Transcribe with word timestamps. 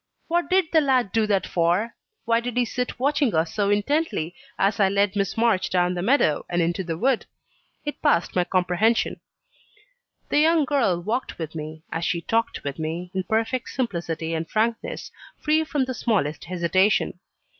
What 0.27 0.49
did 0.49 0.65
the 0.73 0.81
lad 0.81 1.11
do 1.11 1.27
that 1.27 1.45
for? 1.45 1.93
why 2.25 2.39
did 2.39 2.57
he 2.57 2.65
sit 2.65 2.99
watching 2.99 3.35
us 3.35 3.53
so 3.53 3.69
intently, 3.69 4.33
as 4.57 4.79
I 4.79 4.89
led 4.89 5.15
Miss 5.15 5.37
March 5.37 5.69
down 5.69 5.93
the 5.93 6.01
meadow, 6.01 6.43
and 6.49 6.59
into 6.59 6.83
the 6.83 6.97
wood? 6.97 7.27
It 7.85 8.01
passed 8.01 8.35
my 8.35 8.43
comprehension. 8.43 9.19
The 10.29 10.39
young 10.39 10.65
girl 10.65 10.99
walked 10.99 11.37
with 11.37 11.53
me, 11.53 11.83
as 11.91 12.03
she 12.03 12.19
talked 12.19 12.63
with 12.63 12.79
me, 12.79 13.11
in 13.13 13.25
perfect 13.25 13.69
simplicity 13.69 14.33
and 14.33 14.49
frankness, 14.49 15.11
free 15.39 15.63
from 15.63 15.85
the 15.85 15.93
smallest 15.93 16.45
hesitation. 16.45 17.19